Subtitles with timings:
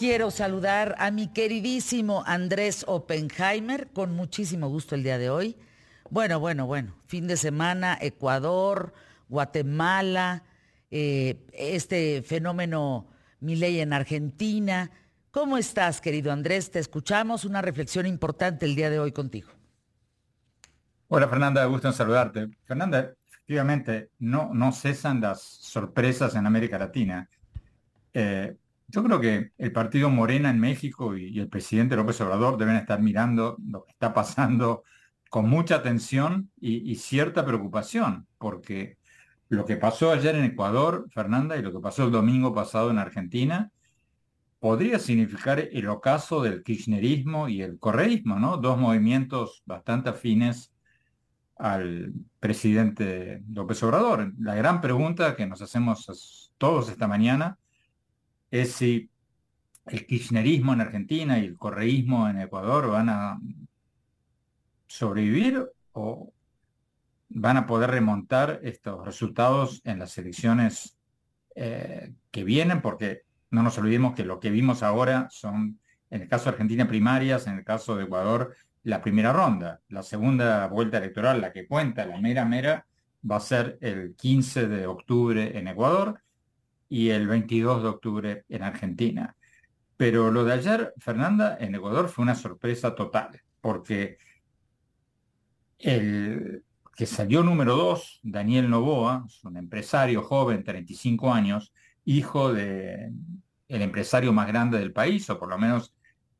[0.00, 5.58] quiero saludar a mi queridísimo Andrés Oppenheimer con muchísimo gusto el día de hoy.
[6.08, 8.94] Bueno, bueno, bueno, fin de semana, Ecuador,
[9.28, 10.42] Guatemala,
[10.90, 13.08] eh, este fenómeno
[13.40, 14.90] Milei en Argentina.
[15.30, 16.70] ¿Cómo estás, querido Andrés?
[16.70, 17.44] Te escuchamos.
[17.44, 19.50] Una reflexión importante el día de hoy contigo.
[21.08, 22.48] Hola, Fernanda, gusto en saludarte.
[22.64, 27.28] Fernanda, efectivamente, no, no cesan las sorpresas en América Latina.
[28.14, 28.56] Eh,
[28.90, 33.00] yo creo que el partido Morena en México y, el presidente López Obrador deben estar
[33.00, 34.82] mirando lo que está pasando
[35.28, 38.98] con mucha atención y, cierta preocupación, porque
[39.48, 42.98] lo que pasó ayer en Ecuador, Fernanda, y lo que pasó el domingo pasado en
[42.98, 43.70] Argentina,
[44.58, 48.56] podría significar el ocaso del kirchnerismo y el correísmo, ¿no?
[48.56, 50.72] Dos movimientos bastante afines
[51.56, 54.32] al presidente López Obrador.
[54.38, 57.56] La gran pregunta que nos hacemos todos esta mañana
[58.50, 59.10] es si
[59.86, 63.40] el kirchnerismo en Argentina y el correísmo en Ecuador van a
[64.86, 66.32] sobrevivir o
[67.28, 70.98] van a poder remontar estos resultados en las elecciones
[71.54, 75.78] eh, que vienen, porque no nos olvidemos que lo que vimos ahora son,
[76.10, 79.80] en el caso de Argentina, primarias, en el caso de Ecuador, la primera ronda.
[79.88, 82.86] La segunda vuelta electoral, la que cuenta, la mera mera,
[83.28, 86.20] va a ser el 15 de octubre en Ecuador
[86.90, 89.36] y el 22 de octubre en Argentina.
[89.96, 94.18] Pero lo de ayer, Fernanda, en Ecuador fue una sorpresa total, porque
[95.78, 96.64] el
[96.96, 101.72] que salió número dos, Daniel Novoa, es un empresario joven, 35 años,
[102.04, 103.12] hijo de
[103.68, 105.94] el empresario más grande del país, o por lo menos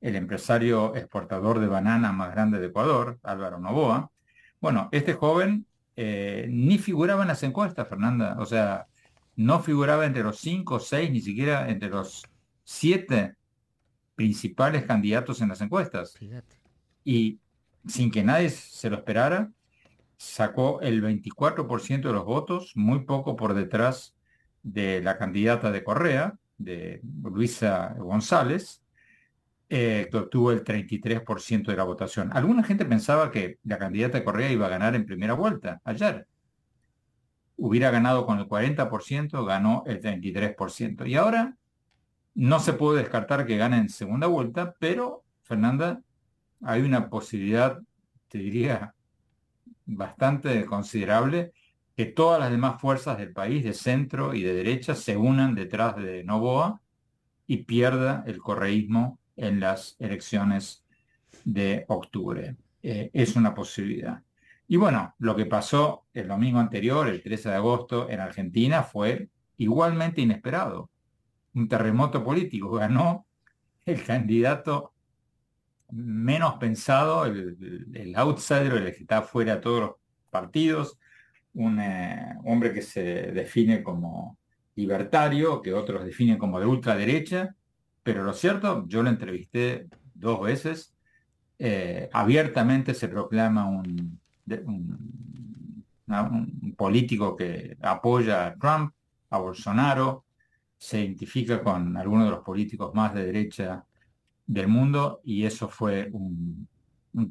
[0.00, 4.12] el empresario exportador de banana más grande de Ecuador, Álvaro Novoa.
[4.60, 5.66] Bueno, este joven
[5.96, 8.36] eh, ni figuraba en las encuestas, Fernanda.
[8.38, 8.86] O sea,
[9.36, 12.24] no figuraba entre los cinco, seis, ni siquiera entre los
[12.64, 13.36] siete
[14.14, 16.14] principales candidatos en las encuestas.
[17.04, 17.38] Y
[17.86, 19.52] sin que nadie se lo esperara,
[20.16, 24.16] sacó el 24% de los votos, muy poco por detrás
[24.62, 28.82] de la candidata de Correa, de Luisa González,
[29.68, 32.30] eh, que obtuvo el 33% de la votación.
[32.32, 36.26] Alguna gente pensaba que la candidata de Correa iba a ganar en primera vuelta ayer
[37.56, 41.06] hubiera ganado con el 40%, ganó el 33%.
[41.06, 41.56] Y ahora
[42.34, 46.02] no se puede descartar que gane en segunda vuelta, pero, Fernanda,
[46.62, 47.80] hay una posibilidad,
[48.28, 48.94] te diría,
[49.86, 51.52] bastante considerable,
[51.96, 55.96] que todas las demás fuerzas del país, de centro y de derecha, se unan detrás
[55.96, 56.82] de Novoa
[57.46, 60.84] y pierda el correísmo en las elecciones
[61.44, 62.56] de octubre.
[62.82, 64.22] Eh, es una posibilidad.
[64.68, 69.28] Y bueno, lo que pasó el domingo anterior, el 13 de agosto, en Argentina fue
[69.58, 70.90] igualmente inesperado.
[71.54, 72.70] Un terremoto político.
[72.72, 73.26] Ganó
[73.84, 74.92] el candidato
[75.92, 79.90] menos pensado, el, outsider, el que está fuera de todos los
[80.30, 80.98] partidos,
[81.54, 84.36] un eh, hombre que se define como
[84.74, 87.54] libertario, que otros definen como de ultraderecha,
[88.02, 90.94] pero lo cierto, yo lo entrevisté dos veces,
[91.58, 94.20] eh, abiertamente se proclama un
[94.64, 95.74] un,
[96.76, 98.92] político que apoya a Trump,
[99.30, 100.24] a Bolsonaro,
[100.78, 103.84] se identifica con algunos de los políticos más de derecha
[104.46, 106.68] del mundo y eso fue un,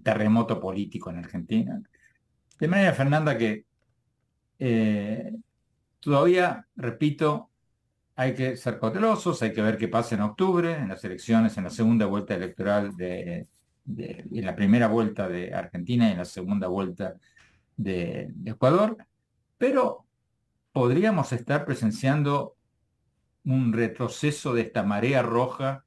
[0.03, 1.79] terremoto político en Argentina.
[2.59, 3.65] De manera, Fernanda, que
[4.57, 5.31] eh,
[5.99, 7.51] todavía, repito,
[8.15, 11.65] hay que ser cautelosos, hay que ver qué pasa en octubre, en las elecciones, en
[11.65, 13.47] la segunda vuelta electoral de,
[13.88, 17.16] en la primera vuelta de Argentina y en la segunda vuelta
[17.78, 18.97] de, Ecuador,
[19.57, 20.06] pero
[20.72, 22.56] podríamos estar presenciando
[23.44, 25.85] un retroceso de esta marea roja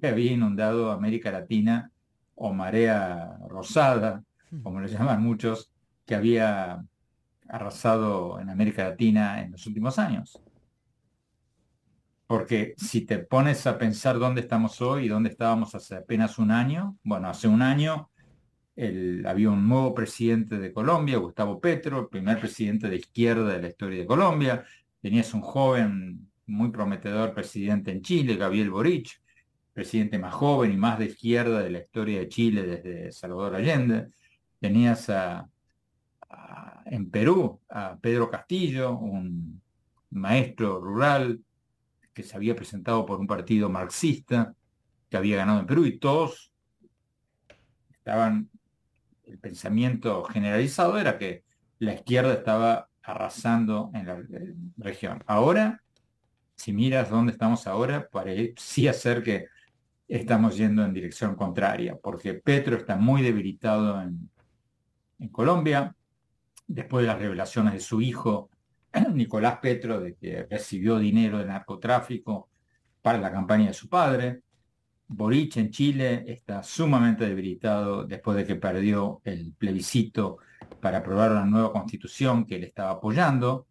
[0.00, 1.90] que había inundado América Latina
[2.36, 4.22] o marea rosada,
[4.62, 5.72] como le llaman muchos,
[6.06, 6.84] que había
[7.48, 10.40] arrasado en América Latina en los últimos años.
[12.30, 16.52] Porque si te pones a pensar dónde estamos hoy y dónde estábamos hace apenas un
[16.52, 18.08] año, bueno, hace un año
[19.26, 23.66] había un nuevo presidente de Colombia, Gustavo Petro, el primer presidente de izquierda de la
[23.66, 24.64] historia de Colombia.
[25.02, 29.20] Tenías un joven, muy prometedor presidente en Chile, Gabriel Boric,
[29.72, 34.06] presidente más joven y más de izquierda de la historia de Chile desde Salvador Allende.
[34.60, 35.10] Tenías
[36.84, 39.60] en Perú a Pedro Castillo, un
[40.10, 41.40] maestro rural
[42.12, 44.54] que se había presentado por un partido marxista
[45.08, 46.52] que había ganado en Perú y todos
[47.90, 48.50] estaban,
[49.24, 51.44] el pensamiento generalizado era que
[51.78, 54.22] la izquierda estaba arrasando en la
[54.76, 55.22] región.
[55.26, 55.82] Ahora,
[56.54, 59.46] si miras dónde estamos ahora, parecía ser que
[60.06, 65.94] estamos yendo en dirección contraria, porque Petro está muy debilitado en Colombia,
[66.66, 68.48] después de las revelaciones de su hijo,
[69.14, 72.48] Nicolás Petro, de que recibió dinero de narcotráfico
[73.02, 74.42] para la campaña de su padre.
[75.08, 80.38] Boric en Chile está sumamente debilitado después de que perdió el plebiscito
[80.80, 83.66] para aprobar una nueva constitución que él estaba apoyando.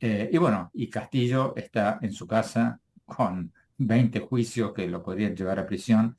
[0.00, 5.36] Eh, y bueno, y Castillo está en su casa con 20 juicios que lo podrían
[5.36, 6.16] llevar a prisión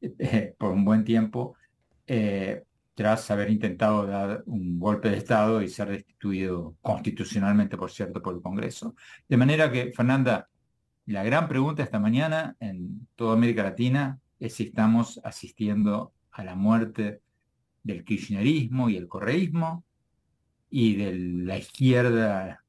[0.00, 1.56] eh, por un buen tiempo,
[2.06, 2.64] eh,
[2.96, 8.34] tras haber intentado dar un golpe de Estado y ser destituido constitucionalmente, por cierto, por
[8.34, 8.96] el Congreso.
[9.28, 10.48] De manera que, Fernanda,
[11.04, 16.54] la gran pregunta esta mañana en toda América Latina es si estamos asistiendo a la
[16.54, 17.20] muerte
[17.82, 19.84] del kirchnerismo y el correísmo
[20.70, 22.64] y de la izquierda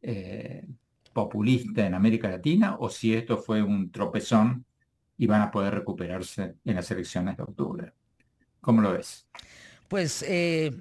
[0.00, 0.64] eh,
[1.12, 4.64] populista en América Latina o si esto fue un tropezón
[5.18, 7.92] y van a poder recuperarse en las elecciones de octubre.
[8.60, 9.26] ¿Cómo lo ves?
[9.92, 10.72] Pues eh,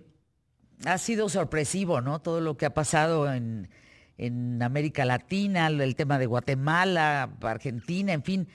[0.86, 2.22] ha sido sorpresivo, ¿no?
[2.22, 3.68] Todo lo que ha pasado en,
[4.62, 8.48] América Latina, el tema de Guatemala, Argentina, en fin.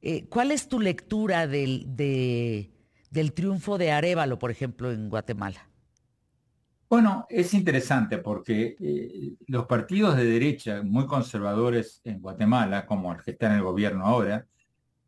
[0.00, 5.68] Eh, ¿Cuál es tu lectura del, del triunfo de Arevalo, por ejemplo, en Guatemala?
[6.88, 13.22] Bueno, es interesante porque eh, los partidos de derecha muy conservadores en Guatemala, como el
[13.22, 14.46] que está en el gobierno ahora,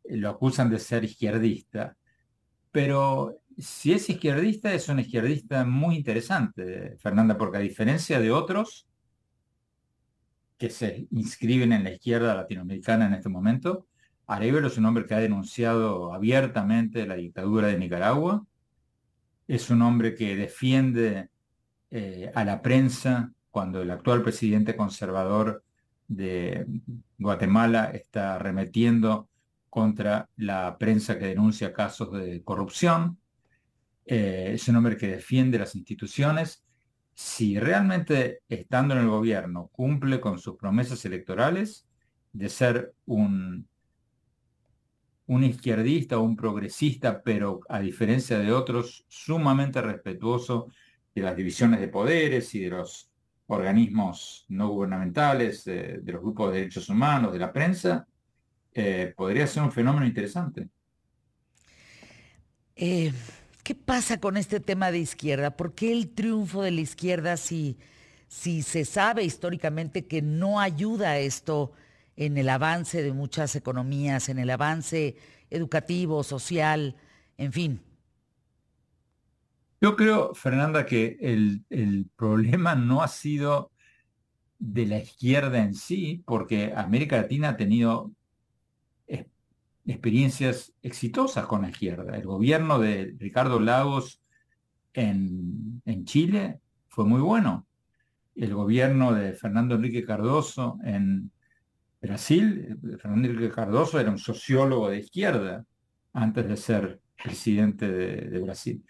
[0.09, 1.97] lo acusan de ser izquierdista,
[2.71, 8.87] pero si es izquierdista, es un izquierdista muy interesante, Fernanda, porque a diferencia de otros
[10.57, 13.87] que se inscriben en la izquierda latinoamericana en este momento,
[14.27, 18.45] Arevalo es un hombre que ha denunciado abiertamente la dictadura de Nicaragua,
[19.47, 21.29] es un hombre que defiende
[21.89, 25.63] eh, a la prensa cuando el actual presidente conservador
[26.07, 26.65] de
[27.17, 29.29] Guatemala está remetiendo
[29.69, 33.17] contra la prensa que denuncia casos de corrupción.
[34.05, 36.63] Eh, es un hombre que defiende las instituciones.
[37.13, 41.87] Si realmente estando en el gobierno cumple con sus promesas electorales
[42.33, 43.67] de ser un,
[45.27, 50.67] un izquierdista o un progresista, pero a diferencia de otros, sumamente respetuoso
[51.13, 53.11] de las divisiones de poderes y de los
[53.47, 58.07] organismos no gubernamentales, de los grupos de derechos humanos, de la prensa,
[58.73, 60.69] eh, podría ser un fenómeno interesante.
[62.75, 63.11] Eh,
[63.71, 65.55] ¿Qué pasa con este tema de izquierda?
[65.55, 67.77] ¿Por qué el triunfo de la izquierda si,
[68.27, 71.71] si se sabe históricamente que no ayuda esto
[72.17, 75.15] en el avance de muchas economías, en el avance
[75.49, 76.97] educativo, social,
[77.37, 77.81] en fin?
[79.79, 83.71] Yo creo, Fernanda, que el, problema no ha sido
[84.59, 88.11] de la izquierda en sí, porque América Latina ha tenido
[89.85, 92.15] experiencias exitosas con la izquierda.
[92.15, 94.21] El gobierno de Ricardo Lagos
[94.93, 97.67] en, en, Chile fue muy bueno.
[98.35, 101.31] El gobierno de Fernando Enrique Cardoso en
[102.01, 105.65] Brasil, Fernando Enrique Cardoso era un sociólogo de izquierda
[106.13, 108.83] antes de ser presidente de Brasil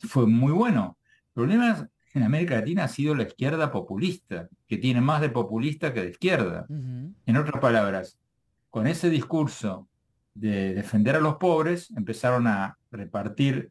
[0.00, 0.98] fue muy bueno.
[1.28, 5.92] El problema en América Latina ha sido la izquierda populista, que tiene más de populista
[5.92, 6.66] que de izquierda.
[6.68, 8.18] En otras palabras,
[8.70, 9.88] con ese discurso
[10.36, 13.70] de defender a los pobres, empezaron a repartir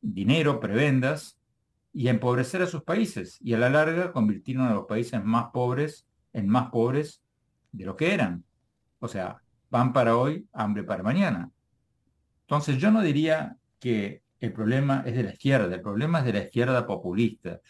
[0.00, 1.38] dinero, prebendas,
[1.92, 3.38] y a empobrecer a sus países.
[3.40, 7.22] Y a la larga convirtieron a los países más pobres en más pobres
[7.72, 8.44] de lo que eran.
[8.98, 9.40] O sea,
[9.70, 11.50] pan para hoy, hambre para mañana.
[12.42, 16.32] Entonces yo no diría que el problema es de la izquierda, el problema es de
[16.34, 17.60] la izquierda populista,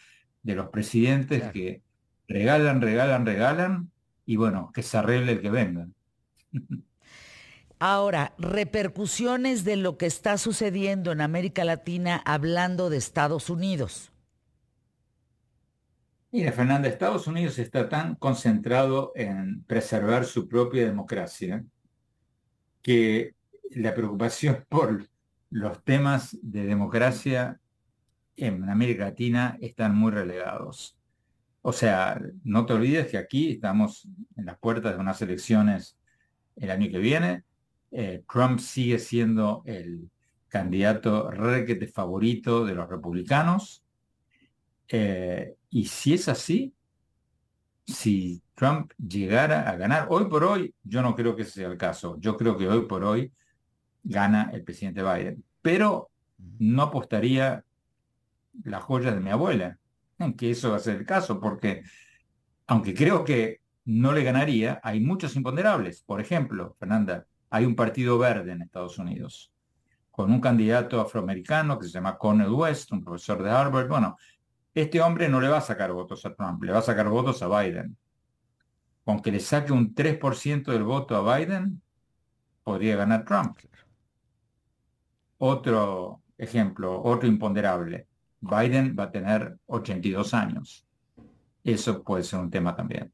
[0.43, 1.81] de los presidentes que
[2.27, 3.91] regalan, regalan, regalan
[4.25, 5.87] y bueno, que se arregle el que venga.
[7.79, 14.11] Ahora, repercusiones de lo que está sucediendo en América Latina hablando de Estados Unidos.
[16.31, 21.63] Mira, Fernanda, Estados Unidos está tan concentrado en preservar su propia democracia
[22.81, 23.35] que
[23.71, 25.07] la preocupación por
[25.49, 27.59] los temas de democracia
[28.35, 30.97] en América Latina están muy relegados.
[31.61, 35.97] O sea, no te olvides que aquí estamos en las puertas de unas elecciones
[36.55, 37.43] el año que viene.
[37.91, 40.09] Eh, Trump sigue siendo el
[40.47, 43.83] candidato requete favorito de los republicanos.
[44.89, 46.73] Eh, y si es así,
[47.85, 51.77] si Trump llegara a ganar, hoy por hoy, yo no creo que ese sea el
[51.77, 52.17] caso.
[52.19, 53.31] Yo creo que hoy por hoy
[54.03, 55.43] gana el presidente Biden.
[55.61, 56.09] Pero
[56.59, 57.63] no apostaría
[58.63, 59.77] la joya de mi abuela
[60.19, 61.83] en que eso va a ser el caso, porque
[62.67, 66.01] aunque creo que no le ganaría, hay muchos imponderables.
[66.03, 69.51] Por ejemplo, Fernanda, hay un partido verde en Estados Unidos,
[70.11, 73.87] con un candidato afroamericano que se llama Cornel West, un profesor de Harvard.
[73.87, 74.17] Bueno,
[74.73, 77.41] este hombre no le va a sacar votos a Trump, le va a sacar votos
[77.41, 77.97] a Biden.
[79.03, 81.81] Con que le saque un 3% del voto a Biden,
[82.63, 83.57] podría ganar Trump.
[85.37, 88.07] Otro ejemplo, otro imponderable.
[88.41, 90.85] Biden va a tener 82 años.
[91.63, 93.11] Eso puede ser un tema también.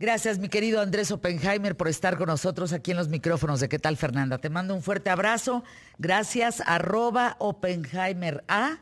[0.00, 3.78] Gracias, mi querido Andrés Oppenheimer, por estar con nosotros aquí en los micrófonos de ¿Qué
[3.78, 4.38] tal, Fernanda?
[4.38, 5.62] Te mando un fuerte abrazo.
[5.98, 8.78] Gracias, arroba Oppenheimer A.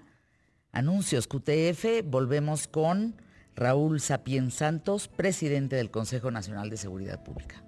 [0.71, 2.05] Anuncios QTF.
[2.05, 3.21] Volvemos con
[3.57, 7.65] Raúl Sapien Santos, presidente del Consejo Nacional de Seguridad Pública.